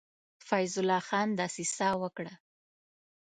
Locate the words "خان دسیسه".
1.07-1.87